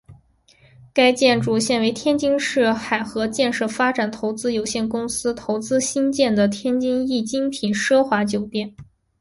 [0.95, 8.75] 该建筑现为天津市海河建设发展投资有限公司投资兴建的天津易精品奢华酒店。